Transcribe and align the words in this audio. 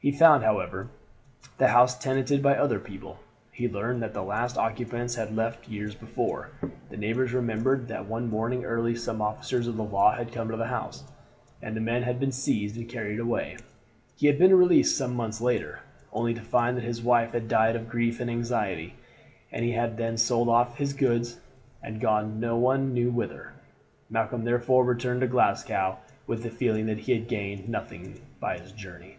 He 0.00 0.12
found, 0.12 0.44
however, 0.44 0.88
the 1.58 1.68
house 1.68 1.98
tenanted 1.98 2.40
by 2.40 2.54
other 2.56 2.78
people. 2.78 3.18
He 3.50 3.68
learned 3.68 4.00
that 4.00 4.14
the 4.14 4.22
last 4.22 4.56
occupants 4.56 5.16
had 5.16 5.34
left 5.34 5.68
years 5.68 5.96
before. 5.96 6.50
The 6.88 6.96
neighbors 6.96 7.32
remembered 7.32 7.88
that 7.88 8.06
one 8.06 8.30
morning 8.30 8.64
early 8.64 8.94
some 8.94 9.20
officers 9.20 9.66
of 9.66 9.76
the 9.76 9.82
law 9.82 10.12
had 10.14 10.30
come 10.32 10.48
to 10.48 10.56
the 10.56 10.68
house, 10.68 11.02
and 11.60 11.74
the 11.76 11.80
man 11.80 12.04
had 12.04 12.20
been 12.20 12.30
seized 12.30 12.76
and 12.76 12.88
carried 12.88 13.18
away. 13.18 13.56
He 14.16 14.28
had 14.28 14.38
been 14.38 14.54
released 14.56 14.96
some 14.96 15.16
months 15.16 15.40
later, 15.40 15.80
only 16.12 16.32
to 16.32 16.40
find 16.42 16.76
that 16.76 16.84
his 16.84 17.02
wife 17.02 17.32
had 17.32 17.48
died 17.48 17.74
of 17.74 17.88
grief 17.88 18.20
and 18.20 18.30
anxiety, 18.30 18.94
and 19.50 19.64
he 19.64 19.72
had 19.72 19.96
then 19.96 20.16
sold 20.16 20.48
off 20.48 20.76
his 20.78 20.92
goods 20.92 21.38
and 21.82 22.00
gone 22.00 22.38
no 22.38 22.56
one 22.56 22.94
knew 22.94 23.10
whither. 23.10 23.52
Malcolm, 24.08 24.44
therefore, 24.44 24.84
returned 24.84 25.22
to 25.22 25.26
Glasgow, 25.26 25.98
with 26.24 26.44
the 26.44 26.50
feeling 26.50 26.86
that 26.86 26.98
he 27.00 27.12
had 27.12 27.26
gained 27.26 27.68
nothing 27.68 28.20
by 28.38 28.58
his 28.58 28.70
journey. 28.70 29.16